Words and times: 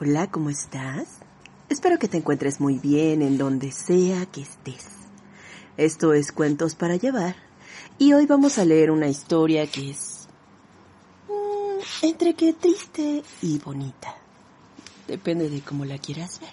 Hola, 0.00 0.28
¿cómo 0.28 0.50
estás? 0.50 1.06
Espero 1.68 2.00
que 2.00 2.08
te 2.08 2.16
encuentres 2.16 2.60
muy 2.60 2.80
bien 2.80 3.22
en 3.22 3.38
donde 3.38 3.70
sea 3.70 4.26
que 4.26 4.40
estés. 4.40 4.86
Esto 5.76 6.14
es 6.14 6.32
Cuentos 6.32 6.74
para 6.74 6.96
Llevar 6.96 7.36
y 7.96 8.12
hoy 8.12 8.26
vamos 8.26 8.58
a 8.58 8.64
leer 8.64 8.90
una 8.90 9.06
historia 9.06 9.68
que 9.68 9.90
es 9.90 10.26
mm, 11.28 12.06
entre 12.06 12.34
que 12.34 12.54
triste 12.54 13.22
y 13.40 13.58
bonita. 13.58 14.16
Depende 15.06 15.48
de 15.48 15.60
cómo 15.60 15.84
la 15.84 15.98
quieras 15.98 16.40
ver. 16.40 16.50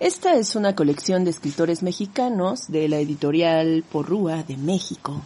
Esta 0.00 0.36
es 0.36 0.56
una 0.56 0.74
colección 0.74 1.24
de 1.24 1.32
escritores 1.32 1.82
mexicanos 1.82 2.68
de 2.68 2.88
la 2.88 2.98
editorial 2.98 3.84
Porrúa 3.92 4.42
de 4.42 4.56
México. 4.56 5.20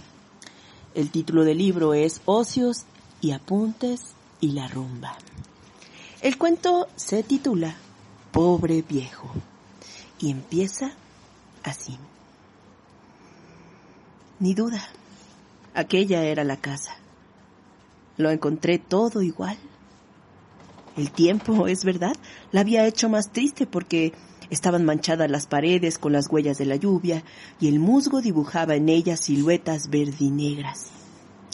El 0.96 1.10
título 1.12 1.44
del 1.44 1.58
libro 1.58 1.94
es 1.94 2.20
Ocios 2.24 2.84
y 3.20 3.30
Apuntes 3.30 4.00
y 4.40 4.50
la 4.50 4.66
Rumba. 4.66 5.16
El 6.20 6.36
cuento 6.36 6.88
se 6.96 7.22
titula 7.22 7.76
Pobre 8.32 8.82
Viejo 8.82 9.30
y 10.18 10.32
empieza 10.32 10.90
así. 11.62 11.96
Ni 14.40 14.52
duda, 14.52 14.82
aquella 15.74 16.24
era 16.24 16.42
la 16.42 16.56
casa. 16.56 16.96
Lo 18.16 18.30
encontré 18.30 18.80
todo 18.80 19.22
igual. 19.22 19.56
El 20.96 21.12
tiempo, 21.12 21.68
es 21.68 21.84
verdad, 21.84 22.16
la 22.50 22.62
había 22.62 22.84
hecho 22.84 23.08
más 23.08 23.30
triste 23.30 23.68
porque 23.68 24.12
estaban 24.50 24.84
manchadas 24.84 25.30
las 25.30 25.46
paredes 25.46 25.98
con 25.98 26.12
las 26.12 26.28
huellas 26.28 26.58
de 26.58 26.66
la 26.66 26.74
lluvia 26.74 27.22
y 27.60 27.68
el 27.68 27.78
musgo 27.78 28.20
dibujaba 28.20 28.74
en 28.74 28.88
ellas 28.88 29.20
siluetas 29.20 29.88
verdinegras. 29.88 30.86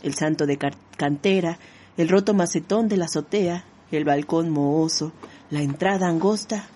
El 0.03 0.15
santo 0.15 0.47
de 0.47 0.59
cantera, 0.97 1.59
el 1.99 2.09
roto 2.09 2.33
macetón 2.33 2.89
de 2.89 2.97
la 2.97 3.05
azotea, 3.05 3.67
el 3.91 4.05
balcón 4.05 4.51
mohoso, 4.51 5.13
la 5.51 5.63
entrada 5.63 6.09
angosta, 6.09 6.67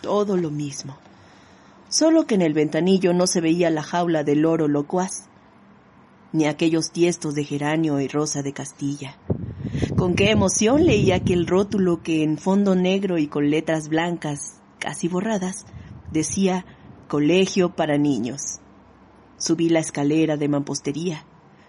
todo 0.00 0.36
lo 0.36 0.50
mismo. 0.50 0.96
Solo 1.88 2.26
que 2.26 2.34
en 2.34 2.42
el 2.42 2.54
ventanillo 2.54 3.12
no 3.12 3.26
se 3.26 3.40
veía 3.40 3.70
la 3.70 3.82
jaula 3.82 4.24
del 4.24 4.40
loro 4.40 4.68
locuaz, 4.68 5.28
ni 6.32 6.46
aquellos 6.46 6.90
tiestos 6.90 7.34
de 7.34 7.44
geranio 7.44 8.00
y 8.00 8.08
rosa 8.08 8.42
de 8.42 8.52
Castilla. 8.52 9.16
Con 9.96 10.14
qué 10.14 10.30
emoción 10.30 10.84
leía 10.84 11.16
aquel 11.16 11.46
rótulo 11.46 12.02
que 12.02 12.22
en 12.22 12.38
fondo 12.38 12.74
negro 12.74 13.18
y 13.18 13.28
con 13.28 13.50
letras 13.50 13.88
blancas, 13.88 14.60
casi 14.78 15.08
borradas, 15.08 15.66
decía 16.10 16.64
Colegio 17.08 17.76
para 17.76 17.98
Niños. 17.98 18.60
Subí 19.36 19.68
la 19.68 19.80
escalera 19.80 20.36
de 20.36 20.48
mampostería. 20.48 21.24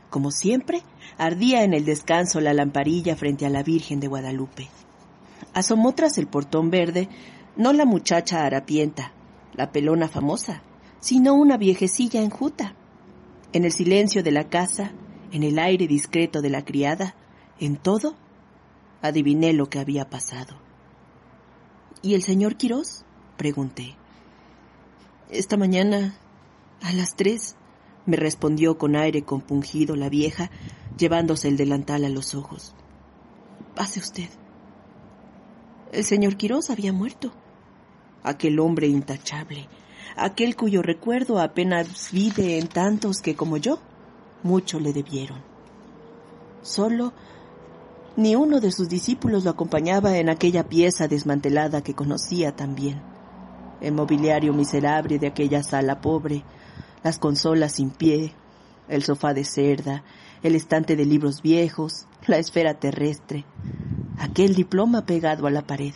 Como 0.09 0.31
siempre, 0.31 0.83
ardía 1.17 1.63
en 1.63 1.73
el 1.73 1.85
descanso 1.85 2.41
la 2.41 2.53
lamparilla 2.53 3.15
frente 3.15 3.45
a 3.45 3.49
la 3.49 3.63
Virgen 3.63 3.99
de 3.99 4.07
Guadalupe. 4.07 4.69
Asomó 5.53 5.93
tras 5.93 6.17
el 6.17 6.27
portón 6.27 6.69
verde 6.69 7.09
no 7.55 7.73
la 7.73 7.85
muchacha 7.85 8.45
harapienta, 8.45 9.13
la 9.53 9.71
pelona 9.71 10.07
famosa, 10.07 10.63
sino 10.99 11.33
una 11.35 11.57
viejecilla 11.57 12.21
enjuta. 12.21 12.75
En 13.51 13.65
el 13.65 13.71
silencio 13.71 14.23
de 14.23 14.31
la 14.31 14.49
casa, 14.49 14.91
en 15.31 15.43
el 15.43 15.59
aire 15.59 15.87
discreto 15.87 16.41
de 16.41 16.49
la 16.49 16.65
criada, 16.65 17.15
en 17.59 17.77
todo, 17.77 18.15
adiviné 19.01 19.53
lo 19.53 19.69
que 19.69 19.79
había 19.79 20.09
pasado. 20.09 20.57
¿Y 22.01 22.15
el 22.15 22.23
señor 22.23 22.55
Quirós? 22.55 23.05
pregunté. 23.37 23.95
Esta 25.29 25.57
mañana, 25.57 26.15
a 26.81 26.93
las 26.93 27.15
tres, 27.15 27.55
me 28.05 28.17
respondió 28.17 28.77
con 28.77 28.95
aire 28.95 29.23
compungido 29.23 29.95
la 29.95 30.09
vieja, 30.09 30.49
llevándose 30.97 31.47
el 31.47 31.57
delantal 31.57 32.05
a 32.05 32.09
los 32.09 32.35
ojos. 32.35 32.73
Pase 33.75 33.99
usted. 33.99 34.29
El 35.91 36.03
señor 36.03 36.37
Quirós 36.37 36.69
había 36.69 36.93
muerto. 36.93 37.31
Aquel 38.23 38.59
hombre 38.59 38.87
intachable, 38.87 39.67
aquel 40.15 40.55
cuyo 40.55 40.81
recuerdo 40.81 41.39
apenas 41.39 42.09
vive 42.11 42.57
en 42.57 42.67
tantos 42.67 43.21
que 43.21 43.35
como 43.35 43.57
yo, 43.57 43.79
mucho 44.43 44.79
le 44.79 44.93
debieron. 44.93 45.41
Solo 46.61 47.13
ni 48.15 48.35
uno 48.35 48.59
de 48.59 48.71
sus 48.71 48.89
discípulos 48.89 49.43
lo 49.43 49.49
acompañaba 49.49 50.17
en 50.17 50.29
aquella 50.29 50.69
pieza 50.69 51.07
desmantelada 51.07 51.81
que 51.81 51.95
conocía 51.95 52.55
también. 52.55 53.01
El 53.81 53.93
mobiliario 53.93 54.53
miserable 54.53 55.19
de 55.19 55.27
aquella 55.27 55.63
sala 55.63 55.99
pobre, 55.99 56.43
las 57.03 57.17
consolas 57.17 57.73
sin 57.73 57.89
pie, 57.89 58.33
el 58.87 59.03
sofá 59.03 59.33
de 59.33 59.43
cerda, 59.43 60.03
el 60.43 60.55
estante 60.55 60.95
de 60.97 61.05
libros 61.05 61.41
viejos, 61.41 62.05
la 62.27 62.37
esfera 62.37 62.75
terrestre, 62.75 63.45
aquel 64.17 64.53
diploma 64.55 65.05
pegado 65.05 65.47
a 65.47 65.51
la 65.51 65.65
pared. 65.65 65.93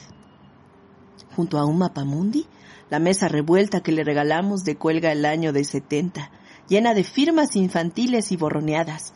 Junto 1.36 1.60
a 1.60 1.66
un 1.66 1.78
mapamundi, 1.78 2.48
la 2.90 3.00
mesa 3.00 3.28
revuelta 3.28 3.82
que 3.82 3.92
le 3.92 4.06
regalamos 4.06 4.64
de 4.64 4.78
cuelga 4.78 5.12
el 5.12 5.26
año 5.26 5.52
de 5.52 5.66
setenta, 5.66 6.32
llena 6.70 6.94
de 6.94 7.04
firmas 7.04 7.56
infantiles 7.58 8.32
y 8.32 8.38
borroneadas. 8.38 9.14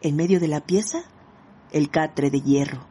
En 0.00 0.14
medio 0.14 0.38
de 0.38 0.46
la 0.46 0.60
pieza, 0.60 1.02
el 1.72 1.90
catre 1.90 2.30
de 2.30 2.40
hierro. 2.40 2.86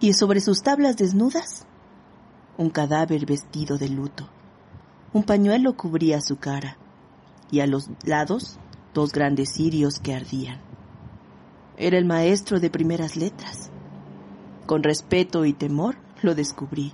Y 0.00 0.14
sobre 0.14 0.40
sus 0.40 0.62
tablas 0.62 0.96
desnudas, 0.96 1.66
un 2.56 2.70
cadáver 2.70 3.26
vestido 3.26 3.76
de 3.76 3.90
luto. 3.90 4.30
Un 5.12 5.24
pañuelo 5.24 5.76
cubría 5.76 6.22
su 6.22 6.36
cara 6.36 6.78
y 7.50 7.60
a 7.60 7.66
los 7.66 7.90
lados 8.02 8.58
dos 8.94 9.12
grandes 9.12 9.52
cirios 9.52 9.98
que 10.00 10.14
ardían. 10.14 10.71
Era 11.76 11.98
el 11.98 12.04
maestro 12.04 12.60
de 12.60 12.70
primeras 12.70 13.16
letras. 13.16 13.70
Con 14.66 14.82
respeto 14.82 15.44
y 15.44 15.52
temor 15.52 15.96
lo 16.22 16.34
descubrí. 16.34 16.92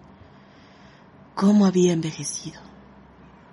¿Cómo 1.35 1.67
había 1.67 1.93
envejecido? 1.93 2.61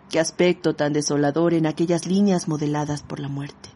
Qué 0.10 0.20
aspecto 0.20 0.76
tan 0.76 0.94
desolador 0.94 1.54
en 1.54 1.66
aquellas 1.66 2.08
líneas 2.08 2.48
modeladas 2.48 3.04
por 3.04 3.20
la 3.20 3.28
muerte. 3.28 3.70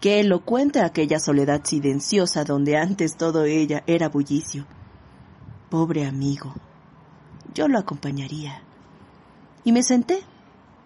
Qué 0.00 0.20
elocuente 0.20 0.80
aquella 0.80 1.18
soledad 1.18 1.62
silenciosa 1.64 2.44
donde 2.44 2.76
antes 2.76 3.16
todo 3.16 3.44
ella 3.44 3.82
era 3.86 4.08
bullicio. 4.08 4.66
Pobre 5.70 6.06
amigo. 6.06 6.54
Yo 7.54 7.66
lo 7.66 7.78
acompañaría. 7.78 8.62
Y 9.64 9.72
me 9.72 9.82
senté 9.82 10.20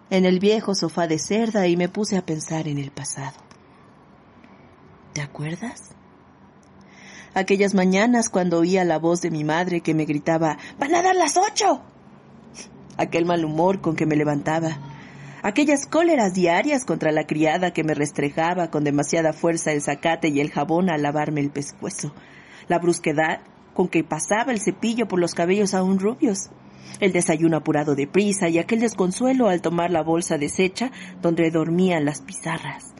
en 0.09 0.25
el 0.25 0.39
viejo 0.39 0.73
sofá 0.73 1.07
de 1.07 1.19
cerda 1.19 1.67
y 1.67 1.77
me 1.77 1.89
puse 1.89 2.17
a 2.17 2.25
pensar 2.25 2.67
en 2.67 2.79
el 2.79 2.89
pasado. 2.91 3.42
¿Te 5.13 5.21
acuerdas? 5.21 5.91
Aquellas 7.35 7.75
mañanas 7.75 8.29
cuando 8.29 8.59
oía 8.59 8.83
la 8.83 8.97
voz 8.97 9.21
de 9.21 9.29
mi 9.29 9.43
madre 9.43 9.81
que 9.81 9.93
me 9.93 10.05
gritaba 10.05 10.57
¡Van 10.79 10.95
a 10.95 11.03
dar 11.03 11.15
las 11.15 11.37
ocho! 11.37 11.81
Aquel 12.97 13.25
mal 13.25 13.45
humor 13.45 13.81
con 13.81 13.95
que 13.95 14.05
me 14.05 14.15
levantaba, 14.15 14.77
aquellas 15.41 15.87
cóleras 15.87 16.33
diarias 16.33 16.85
contra 16.85 17.11
la 17.11 17.25
criada 17.25 17.73
que 17.73 17.83
me 17.83 17.95
restrejaba 17.95 18.69
con 18.69 18.83
demasiada 18.83 19.33
fuerza 19.33 19.71
el 19.71 19.81
zacate 19.81 20.29
y 20.29 20.39
el 20.39 20.51
jabón 20.51 20.91
a 20.91 20.97
lavarme 20.97 21.41
el 21.41 21.49
pescuezo, 21.49 22.13
la 22.67 22.77
brusquedad 22.77 23.41
con 23.73 23.87
que 23.87 24.03
pasaba 24.03 24.51
el 24.51 24.61
cepillo 24.61 25.07
por 25.07 25.19
los 25.19 25.33
cabellos 25.33 25.73
aún 25.73 25.99
rubios, 25.99 26.51
el 26.99 27.13
desayuno 27.13 27.57
apurado 27.57 27.95
de 27.95 28.05
prisa 28.05 28.47
y 28.49 28.59
aquel 28.59 28.79
desconsuelo 28.79 29.49
al 29.49 29.61
tomar 29.61 29.89
la 29.89 30.03
bolsa 30.03 30.37
deshecha 30.37 30.91
donde 31.19 31.49
dormían 31.49 32.05
las 32.05 32.21
pizarras, 32.21 32.93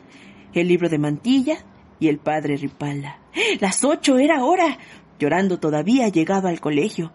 el 0.53 0.67
libro 0.67 0.89
de 0.89 0.97
mantilla 0.97 1.57
y 2.03 2.09
el 2.09 2.17
padre 2.17 2.57
Ripalda. 2.57 3.17
Las 3.61 3.85
ocho 3.85 4.17
era 4.17 4.43
hora. 4.43 4.77
Llorando 5.19 5.57
todavía 5.57 6.09
llegaba 6.09 6.49
al 6.49 6.59
colegio. 6.59 7.13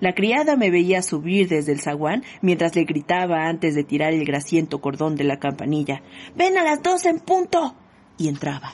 La 0.00 0.12
criada 0.12 0.56
me 0.56 0.70
veía 0.70 1.02
subir 1.02 1.48
desde 1.48 1.70
el 1.70 1.80
zaguán 1.80 2.24
mientras 2.42 2.74
le 2.74 2.82
gritaba 2.82 3.46
antes 3.46 3.76
de 3.76 3.84
tirar 3.84 4.12
el 4.12 4.24
grasiento 4.24 4.80
cordón 4.80 5.14
de 5.14 5.22
la 5.22 5.38
campanilla. 5.38 6.02
Ven 6.34 6.58
a 6.58 6.64
las 6.64 6.82
dos 6.82 7.06
en 7.06 7.20
punto. 7.20 7.76
Y 8.18 8.26
entraba. 8.26 8.72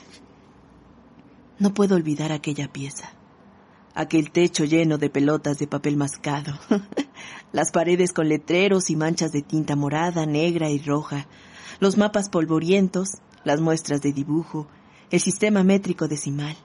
No 1.59 1.75
puedo 1.75 1.95
olvidar 1.95 2.31
aquella 2.31 2.67
pieza 2.67 3.13
aquel 3.93 4.31
techo 4.31 4.63
lleno 4.63 4.97
de 4.97 5.09
pelotas 5.09 5.59
de 5.59 5.67
papel 5.67 5.97
mascado, 5.97 6.53
las 7.51 7.71
paredes 7.71 8.13
con 8.13 8.29
letreros 8.29 8.89
y 8.89 8.95
manchas 8.95 9.33
de 9.33 9.41
tinta 9.41 9.75
morada, 9.75 10.25
negra 10.25 10.69
y 10.69 10.79
roja, 10.79 11.27
los 11.81 11.97
mapas 11.97 12.29
polvorientos, 12.29 13.17
las 13.43 13.59
muestras 13.59 14.01
de 14.01 14.13
dibujo, 14.13 14.67
el 15.11 15.19
sistema 15.19 15.61
métrico 15.63 16.07
decimal, 16.07 16.55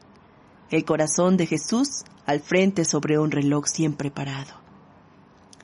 el 0.71 0.85
corazón 0.85 1.37
de 1.37 1.47
Jesús 1.47 2.05
al 2.27 2.39
frente 2.39 2.85
sobre 2.85 3.19
un 3.19 3.33
reloj 3.33 3.67
siempre 3.67 4.13
parado, 4.13 4.53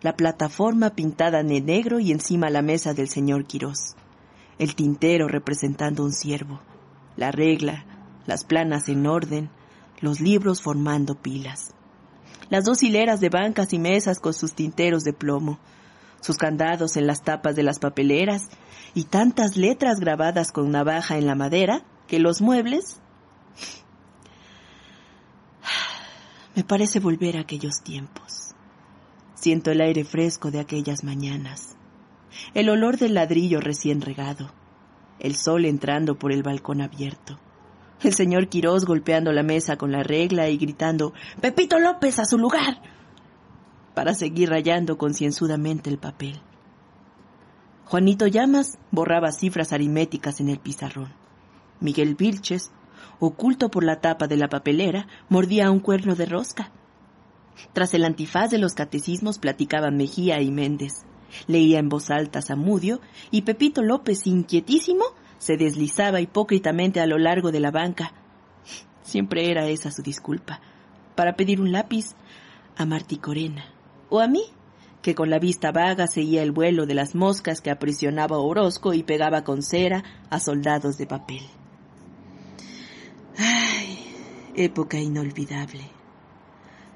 la 0.00 0.16
plataforma 0.16 0.90
pintada 0.90 1.40
en 1.40 1.64
negro 1.64 2.00
y 2.00 2.10
encima 2.10 2.50
la 2.50 2.60
mesa 2.60 2.92
del 2.92 3.08
señor 3.08 3.44
Quirós, 3.44 3.94
el 4.58 4.74
tintero 4.74 5.28
representando 5.28 6.02
un 6.02 6.12
ciervo, 6.12 6.60
la 7.16 7.30
regla, 7.30 7.84
las 8.26 8.42
planas 8.42 8.88
en 8.88 9.06
orden, 9.06 9.48
los 10.00 10.20
libros 10.20 10.60
formando 10.60 11.14
pilas. 11.14 11.74
Las 12.50 12.64
dos 12.64 12.82
hileras 12.82 13.20
de 13.20 13.28
bancas 13.28 13.72
y 13.72 13.78
mesas 13.78 14.18
con 14.18 14.34
sus 14.34 14.54
tinteros 14.54 15.04
de 15.04 15.12
plomo, 15.12 15.60
sus 16.20 16.36
candados 16.36 16.96
en 16.96 17.06
las 17.06 17.22
tapas 17.22 17.54
de 17.54 17.62
las 17.62 17.78
papeleras 17.78 18.48
y 18.92 19.04
tantas 19.04 19.56
letras 19.56 20.00
grabadas 20.00 20.50
con 20.50 20.72
navaja 20.72 21.16
en 21.16 21.26
la 21.26 21.36
madera 21.36 21.84
que 22.12 22.18
los 22.18 22.42
muebles... 22.42 23.00
Me 26.54 26.62
parece 26.62 27.00
volver 27.00 27.38
a 27.38 27.40
aquellos 27.40 27.80
tiempos. 27.82 28.54
siento 29.34 29.70
el 29.70 29.80
aire 29.80 30.04
fresco 30.04 30.50
de 30.50 30.60
aquellas 30.60 31.04
mañanas, 31.04 31.74
el 32.52 32.68
olor 32.68 32.98
del 32.98 33.14
ladrillo 33.14 33.60
recién 33.60 34.02
regado, 34.02 34.52
el 35.20 35.36
sol 35.36 35.64
entrando 35.64 36.18
por 36.18 36.32
el 36.32 36.42
balcón 36.42 36.82
abierto, 36.82 37.38
el 38.02 38.12
señor 38.12 38.48
Quirós 38.48 38.84
golpeando 38.84 39.32
la 39.32 39.42
mesa 39.42 39.78
con 39.78 39.90
la 39.90 40.02
regla 40.02 40.50
y 40.50 40.58
gritando 40.58 41.14
Pepito 41.40 41.78
López 41.78 42.18
a 42.18 42.26
su 42.26 42.36
lugar 42.36 42.82
para 43.94 44.12
seguir 44.12 44.50
rayando 44.50 44.98
concienzudamente 44.98 45.88
el 45.88 45.96
papel. 45.96 46.42
Juanito 47.86 48.26
Llamas 48.26 48.76
borraba 48.90 49.32
cifras 49.32 49.72
aritméticas 49.72 50.40
en 50.40 50.50
el 50.50 50.58
pizarrón. 50.58 51.21
Miguel 51.82 52.14
Vilches, 52.14 52.70
oculto 53.18 53.70
por 53.70 53.84
la 53.84 54.00
tapa 54.00 54.26
de 54.26 54.36
la 54.36 54.48
papelera, 54.48 55.06
mordía 55.28 55.70
un 55.70 55.80
cuerno 55.80 56.14
de 56.14 56.26
rosca. 56.26 56.72
Tras 57.72 57.92
el 57.94 58.04
antifaz 58.04 58.50
de 58.50 58.58
los 58.58 58.74
catecismos 58.74 59.38
platicaban 59.38 59.96
Mejía 59.96 60.40
y 60.40 60.50
Méndez. 60.50 61.04
Leía 61.46 61.78
en 61.78 61.88
voz 61.88 62.10
alta 62.10 62.42
Zamudio 62.42 63.00
y 63.30 63.42
Pepito 63.42 63.82
López, 63.82 64.26
inquietísimo, 64.26 65.04
se 65.38 65.56
deslizaba 65.56 66.20
hipócritamente 66.20 67.00
a 67.00 67.06
lo 67.06 67.18
largo 67.18 67.52
de 67.52 67.60
la 67.60 67.70
banca. 67.70 68.12
Siempre 69.02 69.50
era 69.50 69.66
esa 69.66 69.90
su 69.90 70.02
disculpa, 70.02 70.60
para 71.14 71.36
pedir 71.36 71.60
un 71.60 71.72
lápiz 71.72 72.14
a 72.76 72.86
Martí 72.86 73.16
Corena 73.16 73.64
o 74.08 74.20
a 74.20 74.28
mí, 74.28 74.44
que 75.00 75.14
con 75.14 75.30
la 75.30 75.38
vista 75.38 75.72
vaga 75.72 76.06
seguía 76.06 76.42
el 76.42 76.52
vuelo 76.52 76.86
de 76.86 76.94
las 76.94 77.14
moscas 77.14 77.60
que 77.60 77.70
aprisionaba 77.70 78.38
Orozco 78.38 78.94
y 78.94 79.02
pegaba 79.02 79.42
con 79.42 79.62
cera 79.62 80.04
a 80.30 80.38
soldados 80.38 80.96
de 80.96 81.06
papel. 81.06 81.42
Época 84.54 84.98
inolvidable. 84.98 85.90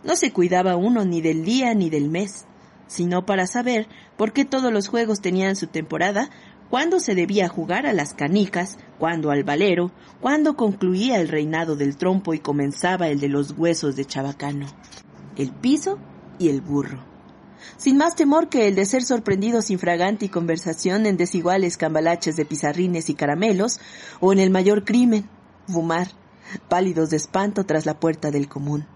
No 0.05 0.17
se 0.17 0.33
cuidaba 0.33 0.77
uno 0.77 1.05
ni 1.05 1.21
del 1.21 1.45
día 1.45 1.75
ni 1.75 1.91
del 1.91 2.09
mes, 2.09 2.45
sino 2.87 3.27
para 3.27 3.47
saber 3.47 3.89
por 4.17 4.33
qué 4.33 4.45
todos 4.45 4.73
los 4.73 4.89
juegos 4.89 5.21
tenían 5.21 5.57
su 5.57 5.67
temporada, 5.67 6.31
cuándo 6.71 7.01
se 7.01 7.15
debía 7.15 7.49
jugar 7.49 7.87
a 7.87 7.93
las 7.93 8.15
canicas, 8.15 8.79
cuándo 8.99 9.31
al 9.31 9.43
valero, 9.43 9.91
cuándo 10.21 10.57
concluía 10.57 11.21
el 11.21 11.29
reinado 11.29 11.77
del 11.77 11.97
trompo 11.97 12.35
y 12.35 12.39
comenzaba 12.39 13.09
el 13.09 13.21
de 13.21 13.29
los 13.29 13.53
huesos 13.53 13.97
de 13.97 14.05
chabacano, 14.05 14.67
el 15.37 15.51
piso 15.51 15.99
y 16.39 16.49
el 16.49 16.61
burro 16.61 17.17
sin 17.77 17.97
más 17.97 18.15
temor 18.15 18.49
que 18.49 18.69
el 18.69 18.75
de 18.75 18.87
ser 18.87 19.03
sorprendidos 19.03 19.71
infragante 19.71 20.27
y 20.27 20.29
conversación 20.29 21.07
en 21.07 21.17
desiguales 21.17 21.77
cambalaches 21.77 22.37
de 22.37 22.45
pizarrines 22.45 23.11
y 23.11 23.15
caramelos, 23.15 23.81
o 24.21 24.33
en 24.33 24.39
el 24.39 24.51
mayor 24.51 24.85
crimen, 24.85 25.29
fumar, 25.67 26.09
pálidos 26.69 27.11
de 27.11 27.17
espanto 27.17 27.65
tras 27.65 27.87
la 27.87 27.99
puerta 27.99 28.31
del 28.31 28.49
común. 28.49 28.87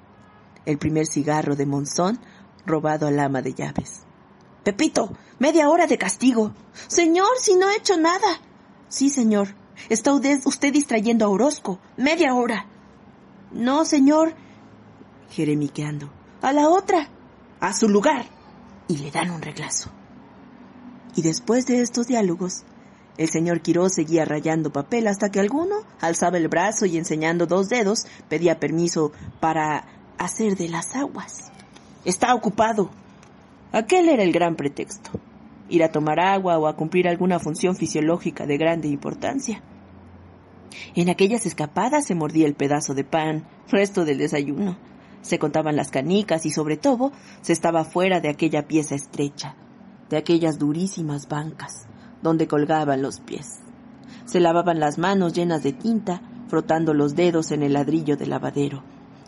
El 0.67 0.79
primer 0.79 1.07
cigarro 1.07 1.57
de 1.57 1.67
Monzón 1.67 2.21
robado 2.67 3.07
al 3.07 3.19
ama 3.19 3.43
de 3.43 3.55
llaves. 3.55 4.03
Pepito, 4.65 5.13
media 5.39 5.69
hora 5.69 5.87
de 5.87 5.99
castigo. 5.99 6.53
Señor, 6.89 7.39
si 7.39 7.55
no 7.55 7.71
he 7.71 7.77
hecho 7.77 7.97
nada. 7.97 8.41
Sí, 8.89 9.11
señor. 9.11 9.55
Está 9.89 10.13
usted 10.13 10.73
distrayendo 10.73 11.25
a 11.25 11.29
Orozco. 11.29 11.81
Media 11.97 12.35
hora. 12.35 12.67
No, 13.53 13.85
señor. 13.85 14.35
Jeremiqueando. 15.31 16.13
A 16.43 16.53
la 16.53 16.69
otra. 16.69 17.09
A 17.61 17.73
su 17.73 17.89
lugar 17.89 18.27
y 18.91 18.99
le 18.99 19.11
dan 19.11 19.31
un 19.31 19.41
reglazo. 19.41 19.91
Y 21.15 21.23
después 21.23 21.67
de 21.67 21.81
estos 21.81 22.09
diálogos, 22.09 22.65
el 23.19 23.29
señor 23.29 23.61
Quirós 23.61 23.95
seguía 23.95 24.25
rayando 24.25 24.73
papel 24.73 25.07
hasta 25.07 25.31
que 25.31 25.41
alguno 25.41 25.77
alzaba 26.01 26.39
el 26.39 26.49
brazo 26.49 26.87
y 26.87 26.97
enseñando 26.97 27.47
dos 27.47 27.69
dedos 27.69 28.07
pedía 28.29 28.59
permiso 28.59 29.13
para 29.41 29.85
hacer 30.19 30.57
de 30.57 30.69
las 30.69 30.95
aguas. 30.97 31.51
Está 32.05 32.35
ocupado. 32.35 32.91
Aquel 33.73 34.09
era 34.09 34.23
el 34.23 34.33
gran 34.33 34.57
pretexto. 34.57 35.11
Ir 35.69 35.85
a 35.85 35.93
tomar 35.93 36.19
agua 36.19 36.59
o 36.59 36.67
a 36.67 36.77
cumplir 36.77 37.07
alguna 37.09 37.39
función 37.39 37.77
fisiológica 37.77 38.47
de 38.47 38.57
grande 38.57 38.89
importancia. 38.89 39.63
En 40.95 41.11
aquellas 41.11 41.47
escapadas 41.47 42.07
se 42.07 42.15
mordía 42.15 42.47
el 42.47 42.55
pedazo 42.55 42.95
de 42.95 43.05
pan, 43.05 43.47
resto 43.71 44.05
del 44.05 44.19
desayuno, 44.19 44.77
se 45.23 45.39
contaban 45.39 45.77
las 45.77 45.91
canicas 45.91 46.47
y 46.47 46.51
sobre 46.51 46.77
todo 46.77 47.13
se 47.43 47.53
estaba 47.53 47.85
fuera 47.85 48.21
de 48.21 48.29
aquella 48.29 48.67
pieza 48.67 48.95
estrecha, 48.95 49.55
de 50.09 50.17
aquellas 50.17 50.59
durísimas 50.59 51.29
bancas, 51.29 51.87
donde 52.23 52.47
colgaban 52.47 53.03
los 53.03 53.21
pies. 53.21 53.61
Se 54.27 54.41
lavaban 54.41 54.81
las 54.81 54.99
manos 54.99 55.33
llenas 55.33 55.63
de 55.63 55.73
tinta, 55.73 56.23
frotando 56.49 56.95
los 56.95 57.15
dedos 57.15 57.51
en 57.53 57.63
el 57.63 57.73
ladrillo 57.75 58.17
del 58.17 58.31
lavadero, 58.31 58.83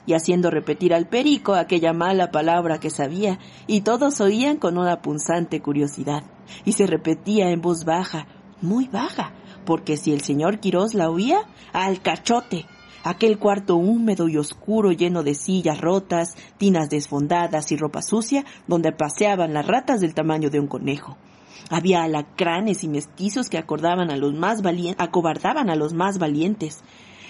y 0.07 0.15
haciendo 0.15 0.51
repetir 0.51 0.93
al 0.93 1.09
perico 1.09 1.55
aquella 1.55 1.93
mala 1.93 2.31
palabra 2.31 2.79
que 2.79 2.91
sabía, 2.91 3.39
y 3.67 3.83
todos 3.83 4.21
oían 4.21 4.57
con 4.57 4.79
una 4.79 5.01
punzante 5.03 5.61
curiosidad, 5.61 6.25
y 6.65 6.73
se 6.73 6.87
repetía 6.87 7.51
en 7.51 7.61
voz 7.61 7.85
baja, 7.85 8.27
muy 8.61 8.89
baja, 8.89 9.33
porque 9.65 9.97
si 9.97 10.13
el 10.13 10.21
señor 10.21 10.59
Quirós 10.59 10.95
la 10.95 11.11
oía, 11.11 11.41
al 11.73 12.01
cachote, 12.03 12.67
aquel 13.05 13.39
cuarto 13.39 13.77
húmedo 13.77 14.29
y 14.29 14.37
oscuro 14.37 14.93
lleno 14.93 15.23
de 15.23 15.35
sillas 15.35 15.81
rotas, 15.81 16.35
tinas 16.59 16.89
desfondadas 16.89 17.73
y 17.73 17.77
ropa 17.77 18.03
sucia, 18.03 18.45
donde 18.67 18.93
paseaban 18.93 19.55
las 19.55 19.67
ratas 19.67 20.01
del 20.01 20.15
tamaño 20.15 20.51
de 20.51 20.61
un 20.61 20.67
conejo. 20.67 21.17
Había 21.71 22.03
alacranes 22.03 22.85
y 22.85 22.89
mestizos 22.89 23.49
que 23.49 23.59
acordaban 23.59 24.11
a 24.11 24.17
los 24.17 24.35
más 24.35 24.63
acobardaban 24.99 25.71
a 25.71 25.77
los 25.77 25.93
más 25.95 26.19
valientes. 26.19 26.81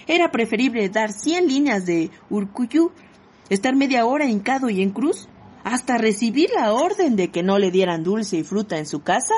Era 0.07 0.31
preferible 0.31 0.89
dar 0.89 1.13
cien 1.13 1.47
líneas 1.47 1.87
de 1.87 2.11
urcuyú, 2.31 2.91
estar 3.51 3.77
media 3.77 4.05
hora 4.07 4.27
hincado 4.27 4.69
y 4.71 4.83
en 4.83 4.91
cruz, 4.91 5.29
hasta 5.65 5.99
recibir 5.99 6.51
la 6.55 6.73
orden 6.73 7.17
de 7.17 7.31
que 7.31 7.43
no 7.43 7.59
le 7.59 7.71
dieran 7.71 8.03
dulce 8.03 8.39
y 8.39 8.43
fruta 8.43 8.79
en 8.79 8.87
su 8.87 9.03
casa, 9.03 9.35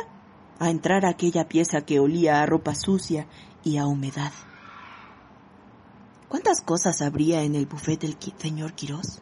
a 0.58 0.70
entrar 0.70 1.04
a 1.04 1.10
aquella 1.10 1.48
pieza 1.48 1.82
que 1.82 2.00
olía 2.00 2.40
a 2.40 2.46
ropa 2.46 2.74
sucia 2.74 3.26
y 3.62 3.76
a 3.76 3.86
humedad. 3.86 4.32
¿Cuántas 6.28 6.62
cosas 6.62 7.02
habría 7.02 7.42
en 7.42 7.54
el 7.54 7.66
buffet 7.66 8.00
del 8.00 8.16
señor 8.38 8.72
Quirós? 8.72 9.20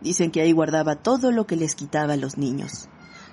Dicen 0.00 0.30
que 0.30 0.40
ahí 0.40 0.52
guardaba 0.52 0.96
todo 0.96 1.32
lo 1.32 1.46
que 1.46 1.56
les 1.56 1.74
quitaba 1.74 2.14
a 2.14 2.16
los 2.16 2.38
niños. 2.38 2.88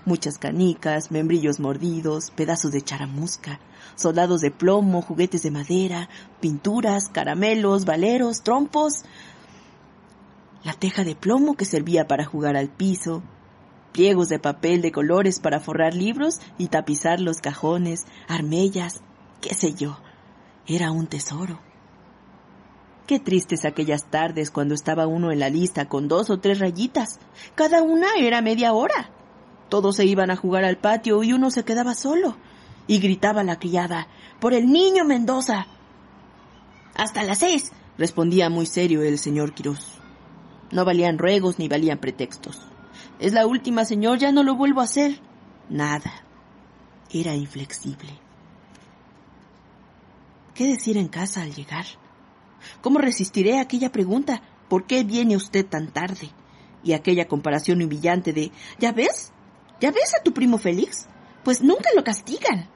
Muchas 0.05 0.37
canicas, 0.37 1.11
membrillos 1.11 1.59
mordidos, 1.59 2.31
pedazos 2.31 2.71
de 2.71 2.81
charamusca, 2.81 3.59
soldados 3.95 4.41
de 4.41 4.51
plomo, 4.51 5.01
juguetes 5.01 5.41
de 5.41 5.51
madera, 5.51 6.09
pinturas, 6.39 7.09
caramelos, 7.09 7.85
valeros, 7.85 8.43
trompos, 8.43 9.03
la 10.63 10.73
teja 10.73 11.03
de 11.03 11.15
plomo 11.15 11.55
que 11.55 11.65
servía 11.65 12.07
para 12.07 12.25
jugar 12.25 12.55
al 12.55 12.69
piso, 12.69 13.23
pliegos 13.93 14.29
de 14.29 14.39
papel 14.39 14.81
de 14.81 14.91
colores 14.91 15.39
para 15.39 15.59
forrar 15.59 15.93
libros 15.93 16.39
y 16.57 16.67
tapizar 16.67 17.19
los 17.19 17.39
cajones, 17.39 18.05
armellas, 18.27 19.01
qué 19.41 19.53
sé 19.53 19.73
yo. 19.73 19.97
Era 20.67 20.91
un 20.91 21.07
tesoro. 21.07 21.59
Qué 23.07 23.19
tristes 23.19 23.65
aquellas 23.65 24.09
tardes 24.09 24.49
cuando 24.49 24.73
estaba 24.73 25.05
uno 25.05 25.31
en 25.31 25.39
la 25.39 25.49
lista 25.49 25.87
con 25.87 26.07
dos 26.07 26.31
o 26.31 26.39
tres 26.39 26.59
rayitas. 26.59 27.19
Cada 27.53 27.83
una 27.83 28.15
era 28.17 28.41
media 28.41 28.73
hora. 28.73 29.11
Todos 29.69 29.95
se 29.95 30.05
iban 30.05 30.31
a 30.31 30.35
jugar 30.35 30.63
al 30.63 30.77
patio 30.77 31.23
y 31.23 31.33
uno 31.33 31.49
se 31.51 31.63
quedaba 31.63 31.95
solo. 31.95 32.37
Y 32.87 32.99
gritaba 32.99 33.43
la 33.43 33.57
criada, 33.57 34.07
por 34.39 34.53
el 34.53 34.71
niño 34.71 35.05
Mendoza. 35.05 35.67
Hasta 36.95 37.23
las 37.23 37.39
seis, 37.39 37.71
respondía 37.97 38.49
muy 38.49 38.65
serio 38.65 39.01
el 39.01 39.17
señor 39.17 39.53
Quirós. 39.53 39.99
No 40.71 40.85
valían 40.85 41.17
ruegos 41.17 41.57
ni 41.59 41.67
valían 41.67 41.97
pretextos. 41.97 42.61
Es 43.19 43.33
la 43.33 43.47
última, 43.47 43.85
señor, 43.85 44.19
ya 44.19 44.31
no 44.31 44.43
lo 44.43 44.55
vuelvo 44.55 44.81
a 44.81 44.85
hacer. 44.85 45.19
Nada. 45.69 46.11
Era 47.11 47.33
inflexible. 47.35 48.19
¿Qué 50.53 50.67
decir 50.67 50.97
en 50.97 51.07
casa 51.07 51.41
al 51.41 51.53
llegar? 51.53 51.85
¿Cómo 52.81 52.99
resistiré 52.99 53.57
a 53.57 53.61
aquella 53.61 53.91
pregunta? 53.91 54.41
¿Por 54.69 54.85
qué 54.85 55.03
viene 55.03 55.35
usted 55.35 55.65
tan 55.65 55.87
tarde? 55.87 56.29
Y 56.83 56.93
aquella 56.93 57.27
comparación 57.27 57.81
humillante 57.81 58.31
de 58.31 58.51
¿Ya 58.79 58.91
ves? 58.91 59.33
¿Ya 59.79 59.91
ves 59.91 60.13
a 60.19 60.23
tu 60.23 60.33
primo 60.33 60.57
Félix? 60.57 61.07
Pues 61.43 61.61
nunca 61.61 61.89
lo 61.95 62.03
castigan. 62.03 62.69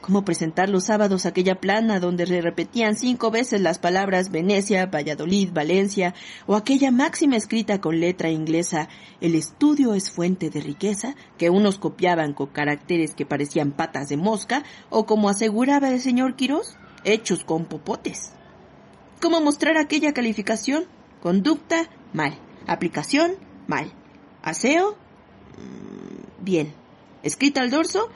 ¿Cómo 0.00 0.24
presentar 0.24 0.70
los 0.70 0.84
sábados 0.84 1.26
aquella 1.26 1.60
plana 1.60 2.00
donde 2.00 2.26
le 2.26 2.40
repetían 2.40 2.96
cinco 2.96 3.30
veces 3.30 3.60
las 3.60 3.78
palabras 3.78 4.30
Venecia, 4.30 4.86
Valladolid, 4.86 5.52
Valencia, 5.52 6.14
o 6.46 6.56
aquella 6.56 6.90
máxima 6.90 7.36
escrita 7.36 7.82
con 7.82 8.00
letra 8.00 8.30
inglesa 8.30 8.88
El 9.20 9.34
estudio 9.34 9.92
es 9.92 10.10
fuente 10.10 10.48
de 10.48 10.62
riqueza, 10.62 11.14
que 11.36 11.50
unos 11.50 11.78
copiaban 11.78 12.32
con 12.32 12.46
caracteres 12.46 13.14
que 13.14 13.26
parecían 13.26 13.72
patas 13.72 14.08
de 14.08 14.16
mosca, 14.16 14.64
o 14.88 15.04
como 15.04 15.28
aseguraba 15.28 15.90
el 15.90 16.00
señor 16.00 16.34
Quirós, 16.34 16.76
hechos 17.04 17.44
con 17.44 17.66
popotes? 17.66 18.32
¿Cómo 19.20 19.42
mostrar 19.42 19.76
aquella 19.76 20.14
calificación? 20.14 20.86
Conducta, 21.22 21.90
mal. 22.14 22.38
Aplicación, 22.66 23.32
mal. 23.66 23.92
Aseo, 24.42 24.96
bien. 26.40 26.72
Escrita 27.22 27.60
al 27.60 27.70
dorso, 27.70 28.08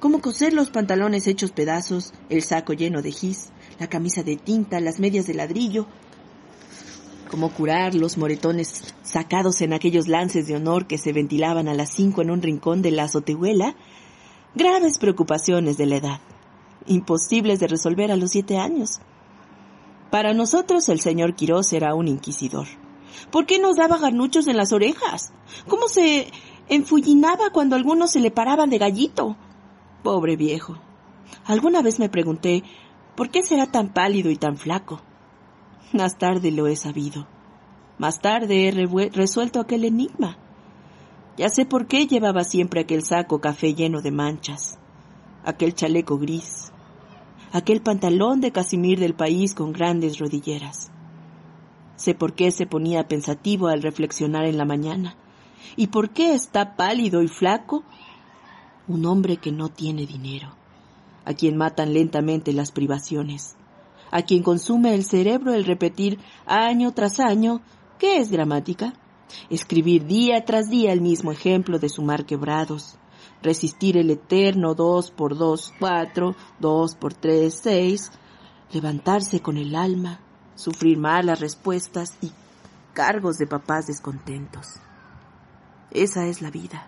cómo 0.00 0.20
coser 0.20 0.52
los 0.52 0.70
pantalones 0.70 1.26
hechos 1.26 1.52
pedazos, 1.52 2.12
el 2.28 2.42
saco 2.42 2.72
lleno 2.72 3.02
de 3.02 3.12
gis, 3.12 3.50
la 3.78 3.88
camisa 3.88 4.22
de 4.22 4.36
tinta, 4.36 4.80
las 4.80 5.00
medias 5.00 5.26
de 5.26 5.34
ladrillo. 5.34 5.86
cómo 7.30 7.52
curar 7.52 7.94
los 7.94 8.16
moretones 8.16 8.94
sacados 9.02 9.60
en 9.60 9.74
aquellos 9.74 10.08
lances 10.08 10.46
de 10.46 10.56
honor 10.56 10.86
que 10.86 10.96
se 10.96 11.12
ventilaban 11.12 11.68
a 11.68 11.74
las 11.74 11.90
cinco 11.90 12.22
en 12.22 12.30
un 12.30 12.40
rincón 12.40 12.80
de 12.80 12.90
la 12.90 13.04
azotehuela, 13.04 13.76
graves 14.54 14.96
preocupaciones 14.98 15.76
de 15.76 15.84
la 15.84 15.96
edad, 15.96 16.20
imposibles 16.86 17.60
de 17.60 17.68
resolver 17.68 18.10
a 18.10 18.16
los 18.16 18.30
siete 18.30 18.56
años. 18.56 19.00
Para 20.10 20.32
nosotros 20.32 20.88
el 20.88 21.00
señor 21.00 21.34
Quirós 21.34 21.72
era 21.74 21.94
un 21.94 22.08
inquisidor. 22.08 22.66
¿Por 23.30 23.44
qué 23.44 23.58
nos 23.58 23.76
daba 23.76 23.98
garnuchos 23.98 24.46
en 24.46 24.56
las 24.56 24.72
orejas? 24.72 25.32
¿Cómo 25.66 25.88
se 25.88 26.28
enfullinaba 26.68 27.50
cuando 27.50 27.76
algunos 27.76 28.10
se 28.10 28.20
le 28.20 28.30
paraban 28.30 28.70
de 28.70 28.78
gallito? 28.78 29.36
Pobre 30.02 30.36
viejo. 30.36 30.76
Alguna 31.44 31.82
vez 31.82 31.98
me 31.98 32.08
pregunté, 32.08 32.62
¿por 33.16 33.30
qué 33.30 33.42
será 33.42 33.66
tan 33.66 33.92
pálido 33.92 34.30
y 34.30 34.36
tan 34.36 34.56
flaco? 34.56 35.00
Más 35.92 36.18
tarde 36.18 36.50
lo 36.50 36.66
he 36.66 36.76
sabido. 36.76 37.26
Más 37.98 38.20
tarde 38.20 38.68
he 38.68 39.10
resuelto 39.10 39.60
aquel 39.60 39.84
enigma. 39.84 40.38
Ya 41.36 41.48
sé 41.48 41.64
por 41.64 41.86
qué 41.86 42.06
llevaba 42.06 42.44
siempre 42.44 42.80
aquel 42.80 43.02
saco 43.02 43.40
café 43.40 43.74
lleno 43.74 44.02
de 44.02 44.10
manchas, 44.10 44.78
aquel 45.44 45.74
chaleco 45.74 46.18
gris, 46.18 46.72
aquel 47.52 47.80
pantalón 47.80 48.40
de 48.40 48.52
casimir 48.52 48.98
del 48.98 49.14
país 49.14 49.54
con 49.54 49.72
grandes 49.72 50.18
rodilleras. 50.18 50.90
Sé 51.96 52.14
por 52.14 52.34
qué 52.34 52.50
se 52.50 52.66
ponía 52.66 53.08
pensativo 53.08 53.68
al 53.68 53.82
reflexionar 53.82 54.44
en 54.46 54.58
la 54.58 54.64
mañana, 54.64 55.16
y 55.76 55.88
por 55.88 56.10
qué 56.10 56.34
está 56.34 56.76
pálido 56.76 57.22
y 57.22 57.28
flaco 57.28 57.84
un 58.86 59.04
hombre 59.06 59.36
que 59.36 59.52
no 59.52 59.68
tiene 59.68 60.06
dinero, 60.06 60.54
a 61.24 61.34
quien 61.34 61.56
matan 61.56 61.92
lentamente 61.92 62.52
las 62.52 62.72
privaciones, 62.72 63.56
a 64.10 64.22
quien 64.22 64.42
consume 64.42 64.94
el 64.94 65.04
cerebro 65.04 65.52
el 65.52 65.64
repetir 65.64 66.18
año 66.46 66.92
tras 66.92 67.20
año 67.20 67.60
¿qué 67.98 68.18
es 68.18 68.30
gramática? 68.30 68.94
Escribir 69.50 70.06
día 70.06 70.44
tras 70.44 70.70
día 70.70 70.92
el 70.92 71.02
mismo 71.02 71.32
ejemplo 71.32 71.78
de 71.78 71.90
sumar 71.90 72.24
quebrados, 72.24 72.96
resistir 73.42 73.98
el 73.98 74.10
eterno 74.10 74.74
dos 74.74 75.10
por 75.10 75.36
dos, 75.36 75.72
cuatro, 75.78 76.34
dos 76.58 76.94
por 76.94 77.12
tres, 77.12 77.60
seis, 77.62 78.10
levantarse 78.72 79.40
con 79.40 79.58
el 79.58 79.76
alma, 79.76 80.20
sufrir 80.54 80.96
malas 80.98 81.40
respuestas 81.40 82.16
y 82.22 82.32
cargos 82.94 83.36
de 83.38 83.46
papás 83.46 83.86
descontentos. 83.86 84.80
Esa 85.90 86.26
es 86.26 86.42
la 86.42 86.50
vida. 86.50 86.86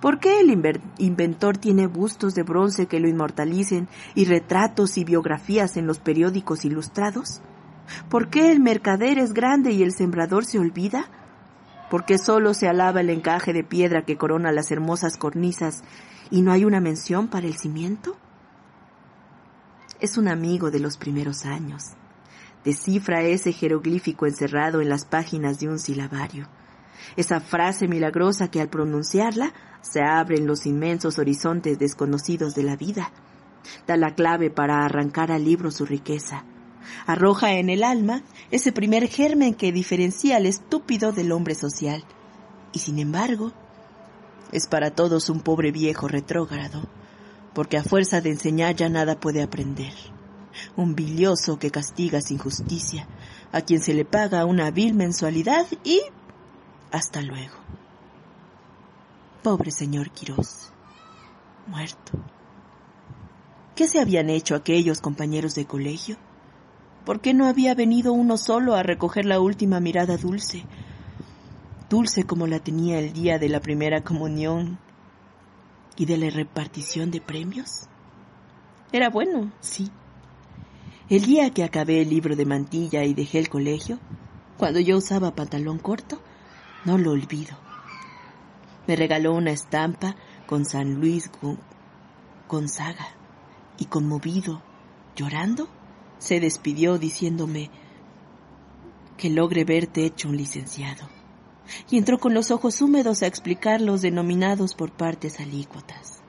¿Por 0.00 0.18
qué 0.18 0.40
el 0.40 0.50
inventor 0.98 1.58
tiene 1.58 1.86
bustos 1.86 2.34
de 2.34 2.42
bronce 2.42 2.86
que 2.86 2.98
lo 2.98 3.06
inmortalicen 3.06 3.88
y 4.16 4.24
retratos 4.24 4.98
y 4.98 5.04
biografías 5.04 5.76
en 5.76 5.86
los 5.86 6.00
periódicos 6.00 6.64
ilustrados? 6.64 7.40
¿Por 8.08 8.28
qué 8.28 8.50
el 8.50 8.58
mercader 8.58 9.18
es 9.18 9.32
grande 9.32 9.70
y 9.70 9.84
el 9.84 9.92
sembrador 9.92 10.44
se 10.44 10.58
olvida? 10.58 11.04
¿Por 11.88 12.04
qué 12.04 12.18
solo 12.18 12.52
se 12.52 12.66
alaba 12.66 13.00
el 13.00 13.10
encaje 13.10 13.52
de 13.52 13.62
piedra 13.62 14.04
que 14.04 14.16
corona 14.16 14.50
las 14.50 14.72
hermosas 14.72 15.16
cornisas 15.16 15.84
y 16.32 16.42
no 16.42 16.50
hay 16.50 16.64
una 16.64 16.80
mención 16.80 17.28
para 17.28 17.46
el 17.46 17.56
cimiento? 17.56 18.16
Es 20.00 20.18
un 20.18 20.26
amigo 20.26 20.72
de 20.72 20.80
los 20.80 20.96
primeros 20.96 21.44
años. 21.44 21.92
Descifra 22.64 23.22
ese 23.22 23.52
jeroglífico 23.52 24.26
encerrado 24.26 24.80
en 24.80 24.88
las 24.88 25.04
páginas 25.04 25.60
de 25.60 25.68
un 25.68 25.78
silabario 25.78 26.48
esa 27.16 27.40
frase 27.40 27.88
milagrosa 27.88 28.50
que 28.50 28.60
al 28.60 28.68
pronunciarla 28.68 29.52
se 29.80 30.02
abren 30.02 30.46
los 30.46 30.66
inmensos 30.66 31.18
horizontes 31.18 31.78
desconocidos 31.78 32.54
de 32.54 32.62
la 32.62 32.76
vida. 32.76 33.10
Da 33.86 33.96
la 33.96 34.14
clave 34.14 34.50
para 34.50 34.84
arrancar 34.84 35.30
al 35.30 35.44
libro 35.44 35.70
su 35.70 35.86
riqueza. 35.86 36.44
Arroja 37.06 37.52
en 37.54 37.70
el 37.70 37.84
alma 37.84 38.22
ese 38.50 38.72
primer 38.72 39.08
germen 39.08 39.54
que 39.54 39.72
diferencia 39.72 40.36
al 40.36 40.46
estúpido 40.46 41.12
del 41.12 41.32
hombre 41.32 41.54
social. 41.54 42.04
Y 42.72 42.80
sin 42.80 42.98
embargo, 42.98 43.52
es 44.52 44.66
para 44.66 44.90
todos 44.90 45.30
un 45.30 45.40
pobre 45.40 45.72
viejo 45.72 46.08
retrógrado, 46.08 46.82
porque 47.54 47.78
a 47.78 47.84
fuerza 47.84 48.20
de 48.20 48.30
enseñar 48.30 48.76
ya 48.76 48.88
nada 48.88 49.18
puede 49.18 49.42
aprender. 49.42 49.92
Un 50.76 50.94
bilioso 50.94 51.58
que 51.58 51.70
castiga 51.70 52.20
sin 52.20 52.38
justicia, 52.38 53.08
a 53.52 53.62
quien 53.62 53.80
se 53.80 53.94
le 53.94 54.04
paga 54.04 54.44
una 54.44 54.70
vil 54.70 54.94
mensualidad 54.94 55.66
y 55.84 56.00
hasta 56.92 57.22
luego. 57.22 57.56
Pobre 59.42 59.72
señor 59.72 60.10
Quirós, 60.10 60.70
muerto. 61.66 62.12
¿Qué 63.74 63.88
se 63.88 63.98
habían 63.98 64.30
hecho 64.30 64.54
aquellos 64.54 65.00
compañeros 65.00 65.54
de 65.54 65.64
colegio? 65.64 66.16
¿Por 67.04 67.20
qué 67.20 67.34
no 67.34 67.46
había 67.46 67.74
venido 67.74 68.12
uno 68.12 68.36
solo 68.36 68.76
a 68.76 68.82
recoger 68.82 69.24
la 69.24 69.40
última 69.40 69.80
mirada 69.80 70.16
dulce? 70.18 70.64
Dulce 71.90 72.24
como 72.24 72.46
la 72.46 72.60
tenía 72.60 72.98
el 72.98 73.12
día 73.12 73.38
de 73.38 73.48
la 73.48 73.60
primera 73.60 74.04
comunión 74.04 74.78
y 75.96 76.06
de 76.06 76.18
la 76.18 76.30
repartición 76.30 77.10
de 77.10 77.20
premios. 77.20 77.88
Era 78.92 79.10
bueno, 79.10 79.50
sí. 79.60 79.90
El 81.08 81.24
día 81.24 81.50
que 81.50 81.64
acabé 81.64 82.02
el 82.02 82.10
libro 82.10 82.36
de 82.36 82.46
mantilla 82.46 83.04
y 83.04 83.14
dejé 83.14 83.38
el 83.38 83.48
colegio, 83.48 83.98
cuando 84.56 84.78
yo 84.78 84.96
usaba 84.96 85.34
pantalón 85.34 85.78
corto, 85.78 86.20
no 86.84 86.98
lo 86.98 87.12
olvido. 87.12 87.56
Me 88.86 88.96
regaló 88.96 89.34
una 89.34 89.52
estampa 89.52 90.16
con 90.46 90.64
San 90.64 90.94
Luis 90.94 91.30
Gonzaga 92.48 93.08
y 93.78 93.86
conmovido, 93.86 94.62
llorando, 95.16 95.68
se 96.18 96.40
despidió 96.40 96.98
diciéndome 96.98 97.70
que 99.16 99.30
logre 99.30 99.64
verte 99.64 100.04
hecho 100.04 100.28
un 100.28 100.36
licenciado. 100.36 101.08
Y 101.90 101.96
entró 101.96 102.18
con 102.18 102.34
los 102.34 102.50
ojos 102.50 102.82
húmedos 102.82 103.22
a 103.22 103.26
explicar 103.26 103.80
los 103.80 104.02
denominados 104.02 104.74
por 104.74 104.92
partes 104.92 105.40
alícuotas. 105.40 106.22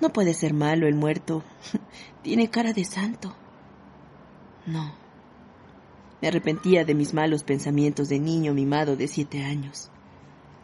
No 0.00 0.10
puede 0.10 0.34
ser 0.34 0.52
malo 0.52 0.86
el 0.86 0.94
muerto. 0.94 1.42
Tiene 2.22 2.50
cara 2.50 2.72
de 2.72 2.84
santo. 2.84 3.34
No. 4.66 5.07
Me 6.20 6.28
arrepentía 6.28 6.84
de 6.84 6.94
mis 6.94 7.14
malos 7.14 7.44
pensamientos 7.44 8.08
de 8.08 8.18
niño 8.18 8.52
mimado 8.52 8.96
de 8.96 9.06
siete 9.06 9.44
años. 9.44 9.90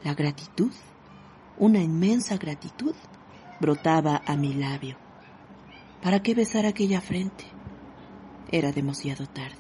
La 0.03 0.15
gratitud, 0.15 0.73
una 1.59 1.81
inmensa 1.81 2.37
gratitud, 2.37 2.95
brotaba 3.61 4.23
a 4.27 4.37
mi 4.37 4.55
labio. 4.55 4.97
¿Para 6.03 6.21
qué 6.23 6.35
besar 6.35 6.67
aquella 6.67 7.01
frente? 7.01 7.45
Era 8.51 8.73
demasiado 8.73 9.27
tarde. 9.27 9.55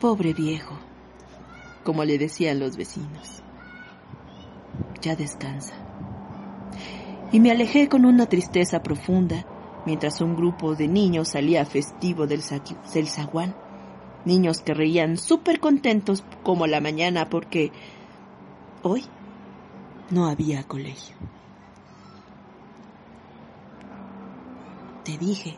Pobre 0.00 0.32
viejo, 0.32 0.78
como 1.84 2.04
le 2.04 2.18
decían 2.18 2.58
los 2.58 2.76
vecinos. 2.76 3.42
Ya 5.02 5.16
descansa. 5.16 5.74
Y 7.30 7.40
me 7.40 7.50
alejé 7.50 7.88
con 7.88 8.06
una 8.06 8.26
tristeza 8.26 8.82
profunda 8.82 9.46
mientras 9.84 10.20
un 10.20 10.34
grupo 10.34 10.74
de 10.74 10.88
niños 10.88 11.28
salía 11.28 11.64
festivo 11.66 12.26
del, 12.26 12.42
del 12.94 13.08
zaguán 13.08 13.54
niños 14.24 14.60
que 14.60 14.74
reían 14.74 15.16
súper 15.16 15.60
contentos 15.60 16.22
como 16.42 16.66
la 16.66 16.80
mañana 16.80 17.28
porque 17.28 17.72
hoy 18.82 19.04
no 20.10 20.26
había 20.26 20.64
colegio. 20.64 21.16
Te 25.04 25.18
dije, 25.18 25.56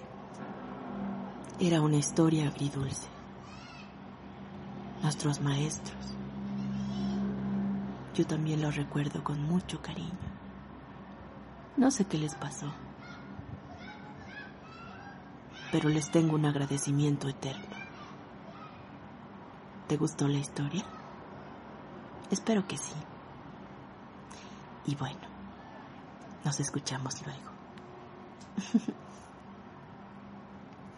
era 1.60 1.80
una 1.82 1.96
historia 1.96 2.48
agridulce. 2.48 3.08
Nuestros 5.02 5.40
maestros. 5.40 6.14
Yo 8.14 8.26
también 8.26 8.62
los 8.62 8.76
recuerdo 8.76 9.22
con 9.22 9.42
mucho 9.42 9.82
cariño. 9.82 10.10
No 11.76 11.90
sé 11.90 12.04
qué 12.04 12.16
les 12.16 12.36
pasó, 12.36 12.72
pero 15.72 15.88
les 15.88 16.10
tengo 16.10 16.36
un 16.36 16.46
agradecimiento 16.46 17.28
eterno. 17.28 17.73
¿Te 19.88 19.96
gustó 19.96 20.26
la 20.28 20.38
historia? 20.38 20.84
Espero 22.30 22.66
que 22.66 22.78
sí. 22.78 22.94
Y 24.86 24.94
bueno, 24.94 25.20
nos 26.44 26.58
escuchamos 26.58 27.22
luego. 27.22 27.50